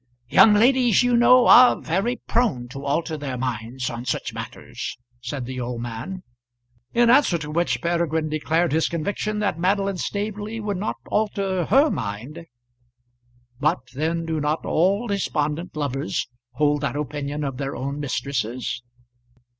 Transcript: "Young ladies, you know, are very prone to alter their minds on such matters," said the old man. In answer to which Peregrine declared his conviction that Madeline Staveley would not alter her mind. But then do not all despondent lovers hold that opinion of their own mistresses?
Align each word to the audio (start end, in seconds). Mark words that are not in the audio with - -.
"Young 0.29 0.55
ladies, 0.55 1.03
you 1.03 1.15
know, 1.15 1.45
are 1.45 1.79
very 1.79 2.15
prone 2.15 2.67
to 2.69 2.85
alter 2.85 3.17
their 3.17 3.37
minds 3.37 3.87
on 3.87 4.03
such 4.03 4.33
matters," 4.33 4.97
said 5.21 5.45
the 5.45 5.59
old 5.61 5.83
man. 5.83 6.23
In 6.91 7.11
answer 7.11 7.37
to 7.37 7.51
which 7.51 7.79
Peregrine 7.83 8.27
declared 8.27 8.71
his 8.71 8.89
conviction 8.89 9.37
that 9.41 9.59
Madeline 9.59 9.97
Staveley 9.97 10.59
would 10.59 10.77
not 10.77 10.95
alter 11.09 11.65
her 11.65 11.91
mind. 11.91 12.47
But 13.59 13.81
then 13.93 14.25
do 14.25 14.41
not 14.41 14.65
all 14.65 15.05
despondent 15.05 15.75
lovers 15.77 16.27
hold 16.53 16.81
that 16.81 16.95
opinion 16.95 17.43
of 17.43 17.57
their 17.57 17.75
own 17.75 17.99
mistresses? 17.99 18.81